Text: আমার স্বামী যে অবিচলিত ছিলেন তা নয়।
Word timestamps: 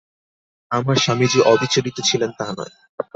আমার 0.71 0.95
স্বামী 0.95 1.25
যে 1.27 1.39
অবিচলিত 1.43 1.97
ছিলেন 2.05 2.31
তা 2.39 2.47
নয়। 2.57 2.73